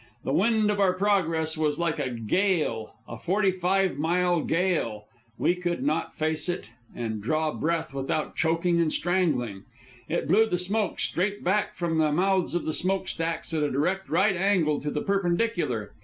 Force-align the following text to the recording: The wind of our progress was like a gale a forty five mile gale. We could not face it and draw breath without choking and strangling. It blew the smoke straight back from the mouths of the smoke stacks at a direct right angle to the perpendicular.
The 0.23 0.33
wind 0.33 0.71
of 0.71 0.79
our 0.79 0.93
progress 0.93 1.55
was 1.55 1.77
like 1.77 1.99
a 1.99 2.09
gale 2.09 2.95
a 3.07 3.19
forty 3.19 3.51
five 3.51 3.99
mile 3.99 4.41
gale. 4.41 5.05
We 5.37 5.53
could 5.53 5.83
not 5.83 6.15
face 6.15 6.49
it 6.49 6.71
and 6.95 7.21
draw 7.21 7.53
breath 7.53 7.93
without 7.93 8.35
choking 8.35 8.81
and 8.81 8.91
strangling. 8.91 9.61
It 10.09 10.27
blew 10.27 10.47
the 10.47 10.57
smoke 10.57 10.99
straight 10.99 11.43
back 11.43 11.75
from 11.75 11.99
the 11.99 12.11
mouths 12.11 12.55
of 12.55 12.65
the 12.65 12.73
smoke 12.73 13.07
stacks 13.09 13.53
at 13.53 13.61
a 13.61 13.69
direct 13.69 14.09
right 14.09 14.35
angle 14.35 14.81
to 14.81 14.89
the 14.89 15.01
perpendicular. 15.03 15.93